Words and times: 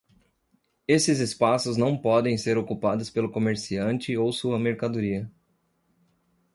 Esses 0.87 1.19
espaços 1.19 1.77
não 1.77 1.95
podem 1.95 2.35
ser 2.35 2.57
ocupados 2.57 3.11
pelo 3.11 3.29
comerciante 3.31 4.17
ou 4.17 4.33
sua 4.33 4.57
mercadoria. 4.57 5.29